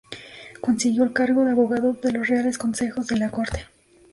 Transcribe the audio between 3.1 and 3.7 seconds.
la Corte.